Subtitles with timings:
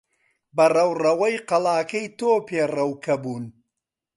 [0.55, 3.45] بە ڕەوڕەوەی قەڵاکەی تۆ پێڕەوکە بوون.